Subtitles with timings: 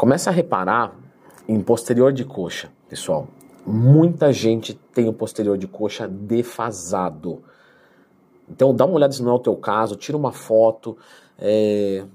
[0.00, 0.96] Comece a reparar
[1.46, 3.28] em posterior de coxa, pessoal.
[3.66, 7.44] Muita gente tem o posterior de coxa defasado.
[8.48, 10.96] Então dá uma olhada se não é o teu caso, tira uma foto,
[11.38, 12.06] é,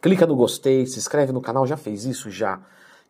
[0.00, 2.28] clica no gostei, se inscreve no canal, já fez isso?
[2.28, 2.60] Já.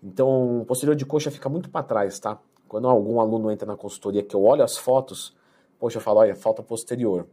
[0.04, 2.38] Então o posterior de coxa fica muito para trás, tá?
[2.68, 5.34] Quando algum aluno entra na consultoria que eu olho as fotos,
[5.80, 7.26] poxa, eu falo, olha, falta posterior.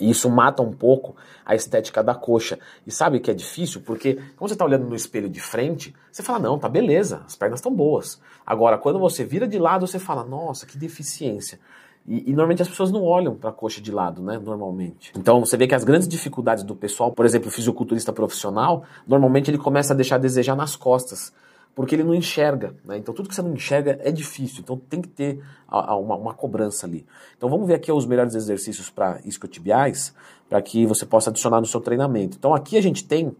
[0.00, 2.58] E isso mata um pouco a estética da coxa.
[2.86, 3.80] E sabe que é difícil?
[3.82, 7.36] Porque quando você está olhando no espelho de frente, você fala, não, tá beleza, as
[7.36, 8.20] pernas estão boas.
[8.46, 11.58] Agora, quando você vira de lado, você fala, nossa, que deficiência.
[12.06, 14.38] E, e normalmente as pessoas não olham para a coxa de lado, né?
[14.38, 15.12] Normalmente.
[15.16, 19.50] Então você vê que as grandes dificuldades do pessoal, por exemplo, o fisiculturista profissional, normalmente
[19.50, 21.32] ele começa a deixar a desejar nas costas
[21.74, 22.74] porque ele não enxerga.
[22.84, 22.98] Né?
[22.98, 26.16] Então tudo que você não enxerga é difícil, então tem que ter a, a, uma,
[26.16, 27.04] uma, cobrança ali.
[27.36, 30.14] Então vamos ver aqui os melhores exercícios para isquiotibiais,
[30.48, 32.36] para que você possa adicionar no seu treinamento.
[32.36, 33.34] Então aqui a gente tem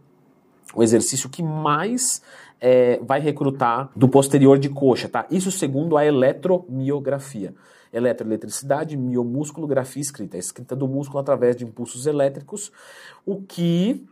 [0.75, 2.21] o exercício que mais
[2.61, 5.27] é, vai recrutar do posterior de coxa, tá?
[5.31, 7.55] Isso segundo a eletromiografia.
[7.93, 10.37] Eletroeletricidade, miomúsculo, grafia escrita.
[10.37, 12.73] A escrita do músculo através de impulsos elétricos,
[13.25, 14.05] o que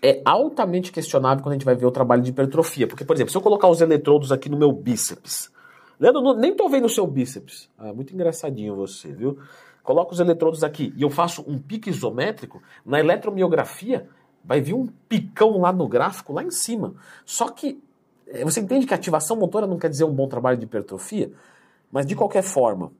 [0.00, 2.86] é altamente questionável quando a gente vai ver o trabalho de hipertrofia.
[2.86, 5.50] Porque, por exemplo, se eu colocar os eletrodos aqui no meu bíceps,
[5.98, 7.70] Leandro, nem tô vendo o seu bíceps.
[7.78, 9.38] Ah, muito engraçadinho você, viu?
[9.82, 14.08] Coloco os eletrodos aqui e eu faço um pique isométrico, na eletromiografia
[14.44, 16.94] vai vir um picão lá no gráfico, lá em cima.
[17.24, 17.80] Só que
[18.26, 21.32] é, você entende que ativação motora não quer dizer um bom trabalho de hipertrofia?
[21.90, 22.90] Mas de qualquer forma,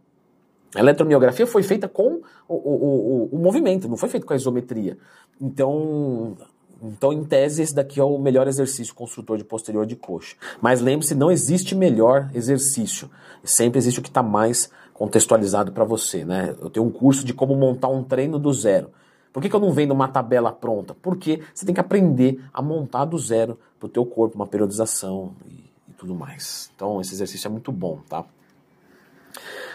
[0.75, 4.37] a eletromiografia foi feita com o, o, o, o movimento, não foi feita com a
[4.37, 4.99] isometria.
[5.41, 6.37] Então,
[6.83, 10.35] então, em tese, esse daqui é o melhor exercício construtor de posterior de coxa.
[10.61, 13.09] Mas lembre-se, não existe melhor exercício.
[13.45, 16.25] Sempre existe o que está mais contextualizado para você.
[16.25, 16.57] Né?
[16.61, 18.91] Eu tenho um curso de como montar um treino do zero.
[19.33, 20.95] Por que, que eu não vendo uma tabela pronta?
[21.01, 25.33] Porque você tem que aprender a montar do zero para o teu corpo, uma periodização
[25.49, 26.71] e, e tudo mais.
[26.75, 28.25] Então, esse exercício é muito bom, tá?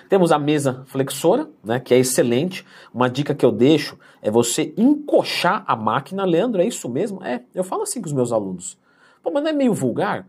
[0.09, 2.65] Temos a mesa flexora, né, que é excelente.
[2.93, 6.25] Uma dica que eu deixo é você encoxar a máquina.
[6.25, 7.23] Leandro, é isso mesmo?
[7.23, 8.77] É, eu falo assim com os meus alunos.
[9.21, 10.25] Pô, mas não é meio vulgar?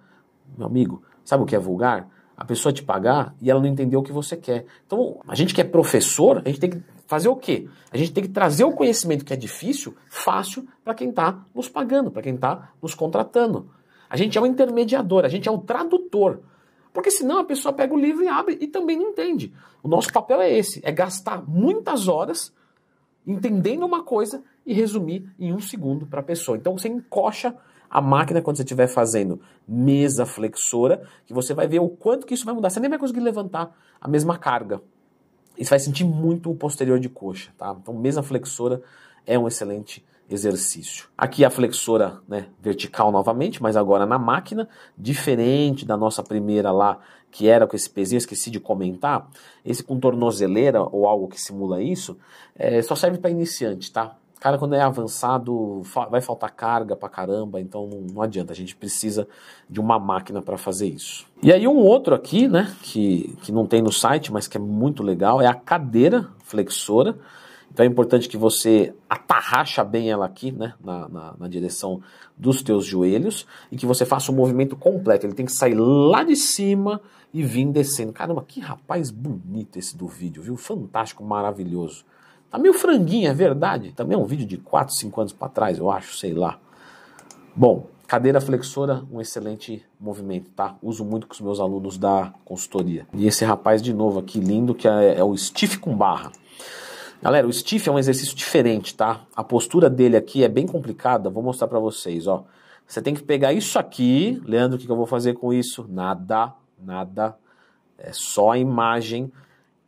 [0.56, 2.08] Meu amigo, sabe o que é vulgar?
[2.36, 4.66] A pessoa te pagar e ela não entendeu o que você quer.
[4.86, 7.68] Então, a gente que é professor, a gente tem que fazer o quê?
[7.90, 11.68] A gente tem que trazer o conhecimento que é difícil, fácil, para quem está nos
[11.68, 13.70] pagando, para quem está nos contratando.
[14.10, 16.40] A gente é o intermediador, a gente é o tradutor.
[16.92, 19.52] Porque senão a pessoa pega o livro e abre e também não entende.
[19.82, 22.52] O nosso papel é esse: é gastar muitas horas
[23.26, 26.56] entendendo uma coisa e resumir em um segundo para a pessoa.
[26.56, 27.54] Então você encoxa
[27.90, 32.34] a máquina quando você estiver fazendo mesa flexora, que você vai ver o quanto que
[32.34, 32.70] isso vai mudar.
[32.70, 34.80] Você nem vai conseguir levantar a mesma carga.
[35.56, 37.76] Você vai sentir muito o posterior de coxa, tá?
[37.80, 38.82] Então mesa flexora
[39.26, 41.08] é um excelente exercício.
[41.16, 46.98] Aqui a flexora né, vertical novamente, mas agora na máquina, diferente da nossa primeira lá,
[47.30, 49.28] que era com esse pezinho, esqueci de comentar,
[49.64, 52.18] esse com tornozeleira ou algo que simula isso,
[52.54, 54.16] é, só serve para iniciante, tá?
[54.40, 58.76] Cara, quando é avançado, vai faltar carga pra caramba, então não, não adianta, a gente
[58.76, 59.26] precisa
[59.68, 61.26] de uma máquina para fazer isso.
[61.42, 64.60] E aí um outro aqui, né, que, que não tem no site, mas que é
[64.60, 67.18] muito legal, é a cadeira flexora,
[67.72, 72.00] então é importante que você atarracha bem ela aqui, né, na, na, na, direção
[72.36, 75.26] dos teus joelhos e que você faça o um movimento completo.
[75.26, 77.00] Ele tem que sair lá de cima
[77.32, 78.12] e vir descendo.
[78.12, 80.56] Caramba, que rapaz bonito esse do vídeo, viu?
[80.56, 82.04] Fantástico, maravilhoso.
[82.50, 83.92] Tá meio franguinho, é verdade.
[83.92, 86.58] Também é um vídeo de 4, 5 anos para trás, eu acho, sei lá.
[87.54, 90.76] Bom, cadeira flexora, um excelente movimento, tá?
[90.82, 93.06] Uso muito com os meus alunos da consultoria.
[93.12, 96.32] E esse rapaz de novo aqui, lindo, que é, é o Stiff com barra.
[97.20, 99.22] Galera, o stiff é um exercício diferente, tá?
[99.34, 102.44] A postura dele aqui é bem complicada, vou mostrar para vocês, ó.
[102.86, 105.84] Você tem que pegar isso aqui, Leandro, o que, eu vou fazer com isso?
[105.88, 107.36] Nada, nada,
[107.98, 109.32] é só a imagem.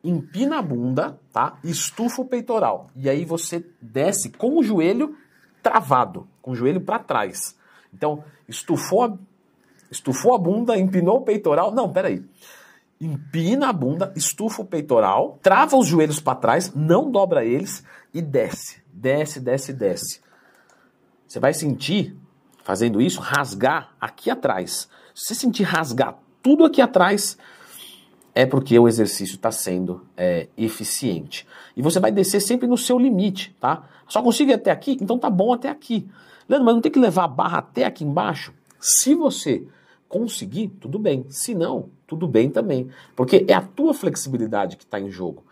[0.03, 1.57] Empina a bunda, tá?
[1.63, 2.89] Estufa o peitoral.
[2.97, 5.17] E aí você desce com o joelho
[5.63, 7.57] travado, com o joelho para trás.
[7.95, 9.17] Então, estufou a,
[9.89, 11.71] estufou a bunda, empinou o peitoral.
[11.71, 12.25] Não, peraí
[13.01, 17.83] empina a bunda, estufa o peitoral, trava os joelhos para trás, não dobra eles
[18.13, 20.21] e desce, desce, desce, desce.
[21.27, 22.15] Você vai sentir,
[22.63, 24.89] fazendo isso, rasgar aqui atrás.
[25.15, 27.39] Se você sentir rasgar tudo aqui atrás,
[28.35, 31.47] é porque o exercício está sendo é, eficiente.
[31.77, 33.89] E você vai descer sempre no seu limite, tá?
[34.07, 34.99] Só consigo ir até aqui?
[35.01, 36.09] Então tá bom até aqui.
[36.49, 38.53] Leandro, mas não tem que levar a barra até aqui embaixo?
[38.79, 39.67] Se você
[40.11, 41.25] conseguir, tudo bem.
[41.31, 42.91] Se não, tudo bem também.
[43.15, 45.45] Porque é a tua flexibilidade que está em jogo.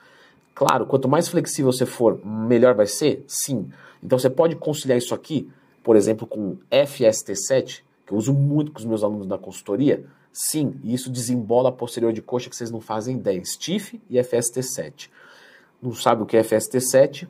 [0.55, 3.25] Claro, quanto mais flexível você for, melhor vai ser?
[3.29, 3.71] Sim.
[4.03, 5.49] Então você pode conciliar isso aqui,
[5.85, 10.05] por exemplo, com FST7, que eu uso muito com os meus alunos da consultoria?
[10.33, 13.43] Sim, e isso desembola a posterior de coxa que vocês não fazem ideia.
[13.45, 15.09] Stiff e FST7.
[15.81, 17.29] Não sabe o que é FST7?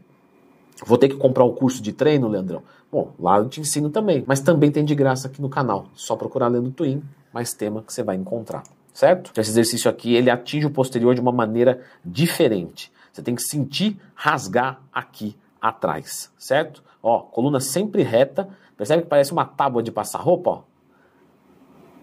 [0.86, 2.62] Vou ter que comprar o um curso de treino, Leandrão?
[2.90, 5.88] Bom, lá eu te ensino também, mas também tem de graça aqui no canal.
[5.94, 7.02] Só procurar Leandro Twin,
[7.32, 9.32] mais tema que você vai encontrar, certo?
[9.38, 12.92] Esse exercício aqui, ele atinge o posterior de uma maneira diferente.
[13.12, 16.82] Você tem que sentir rasgar aqui atrás, certo?
[17.02, 18.48] Ó, coluna sempre reta.
[18.76, 20.62] Percebe que parece uma tábua de passar roupa, ó?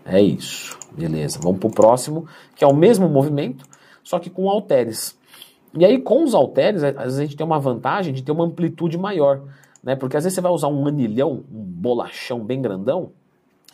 [0.06, 0.78] É isso.
[0.92, 1.40] Beleza.
[1.42, 3.66] Vamos pro próximo, que é o mesmo movimento,
[4.04, 5.18] só que com halteres.
[5.74, 8.46] E aí, com os halteres, às vezes a gente tem uma vantagem de ter uma
[8.46, 9.42] amplitude maior,
[9.84, 9.96] né?
[9.96, 13.12] Porque às vezes você vai usar um anilhão, um bolachão bem grandão,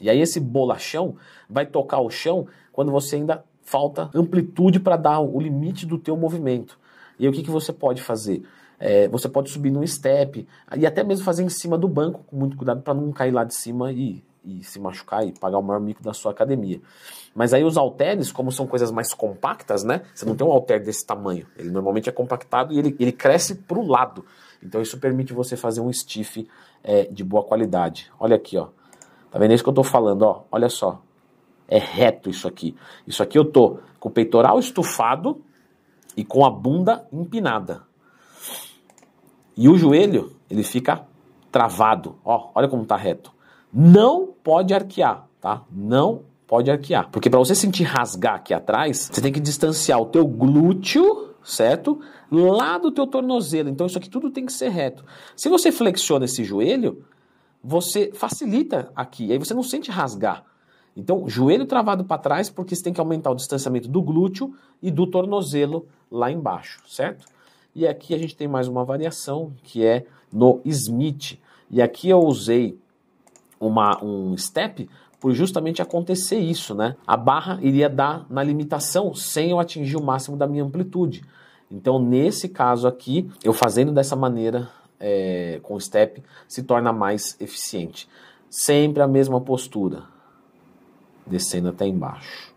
[0.01, 1.15] e aí esse bolachão
[1.49, 6.17] vai tocar o chão quando você ainda falta amplitude para dar o limite do teu
[6.17, 6.77] movimento.
[7.17, 8.43] E aí o que, que você pode fazer?
[8.79, 12.35] É, você pode subir num step e até mesmo fazer em cima do banco, com
[12.35, 15.61] muito cuidado para não cair lá de cima e, e se machucar e pagar o
[15.61, 16.81] maior mico da sua academia.
[17.35, 20.01] Mas aí os halteres, como são coisas mais compactas, né?
[20.15, 21.45] Você não tem um halter desse tamanho.
[21.55, 24.25] Ele normalmente é compactado e ele, ele cresce para o lado.
[24.63, 26.47] Então isso permite você fazer um stiff
[26.83, 28.11] é, de boa qualidade.
[28.19, 28.69] Olha aqui, ó.
[29.31, 30.43] Tá vendo isso que eu tô falando, ó?
[30.51, 31.01] Olha só.
[31.67, 32.75] É reto isso aqui.
[33.07, 35.41] Isso aqui eu tô com o peitoral estufado
[36.17, 37.83] e com a bunda empinada.
[39.55, 41.07] E o joelho, ele fica
[41.49, 42.17] travado.
[42.25, 43.31] Ó, olha como tá reto.
[43.71, 45.63] Não pode arquear, tá?
[45.71, 47.09] Não pode arquear.
[47.09, 52.01] Porque para você sentir rasgar aqui atrás, você tem que distanciar o teu glúteo, certo?
[52.29, 53.69] Lá do teu tornozelo.
[53.69, 55.05] Então isso aqui tudo tem que ser reto.
[55.37, 57.05] Se você flexiona esse joelho,
[57.63, 59.31] você facilita aqui.
[59.31, 60.43] Aí você não sente rasgar.
[60.95, 64.91] Então, joelho travado para trás, porque você tem que aumentar o distanciamento do glúteo e
[64.91, 67.25] do tornozelo lá embaixo, certo?
[67.73, 71.39] E aqui a gente tem mais uma variação, que é no Smith.
[71.69, 72.77] E aqui eu usei
[73.59, 76.95] uma, um step por justamente acontecer isso, né?
[77.07, 81.23] A barra iria dar na limitação sem eu atingir o máximo da minha amplitude.
[81.69, 84.69] Então, nesse caso aqui, eu fazendo dessa maneira,
[85.01, 88.07] é, com step, se torna mais eficiente.
[88.49, 90.03] Sempre a mesma postura,
[91.25, 92.53] descendo até embaixo.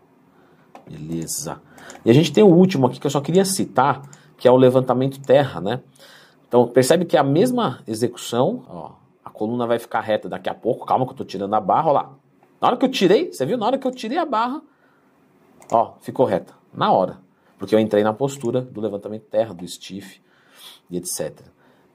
[0.87, 1.59] Beleza.
[2.05, 4.03] E a gente tem o último aqui que eu só queria citar,
[4.37, 5.81] que é o levantamento terra, né?
[6.47, 8.91] Então, percebe que é a mesma execução, ó,
[9.23, 11.89] a coluna vai ficar reta daqui a pouco, calma que eu tô tirando a barra,
[11.89, 12.13] ó lá.
[12.61, 13.57] Na hora que eu tirei, você viu?
[13.57, 14.61] Na hora que eu tirei a barra,
[15.71, 17.17] ó, ficou reta, na hora.
[17.57, 20.21] Porque eu entrei na postura do levantamento terra, do stiff
[20.89, 21.41] e etc.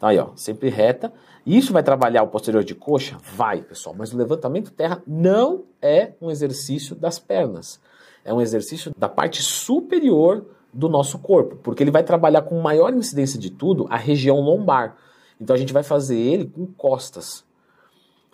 [0.00, 1.12] Então aí, ó, sempre reta.
[1.44, 3.18] Isso vai trabalhar o posterior de coxa?
[3.34, 3.94] Vai, pessoal.
[3.98, 7.78] Mas o levantamento terra não é um exercício das pernas.
[8.24, 12.94] É um exercício da parte superior do nosso corpo, porque ele vai trabalhar com maior
[12.94, 14.96] incidência de tudo a região lombar.
[15.38, 17.44] Então a gente vai fazer ele com costas.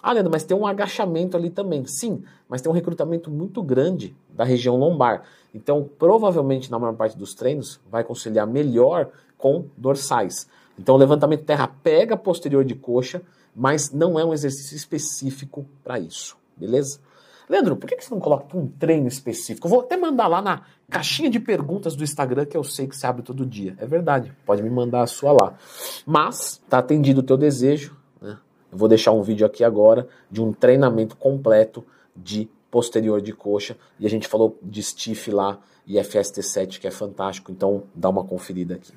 [0.06, 1.84] Ah, Leandro, mas tem um agachamento ali também.
[1.84, 5.24] Sim, mas tem um recrutamento muito grande da região lombar.
[5.52, 10.46] Então, provavelmente, na maior parte dos treinos, vai conciliar melhor com dorsais.
[10.78, 13.20] Então, o levantamento terra pega posterior de coxa,
[13.52, 16.36] mas não é um exercício específico para isso.
[16.56, 17.00] Beleza?
[17.48, 19.66] Leandro, por que você não coloca um treino específico?
[19.66, 22.96] Eu vou até mandar lá na caixinha de perguntas do Instagram, que eu sei que
[22.96, 23.74] você abre todo dia.
[23.78, 25.54] É verdade, pode me mandar a sua lá.
[26.06, 28.05] Mas, tá atendido o teu desejo?
[28.76, 31.82] Eu vou deixar um vídeo aqui agora de um treinamento completo
[32.14, 33.74] de posterior de coxa.
[33.98, 37.50] E a gente falou de stiff lá e FST7, que é fantástico.
[37.50, 38.92] Então, dá uma conferida aqui.